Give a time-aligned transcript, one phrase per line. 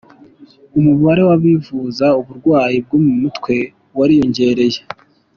[0.77, 3.55] Umubare w’abivuza uburwayi bwo mu mutwe
[3.97, 4.79] wariyongereye.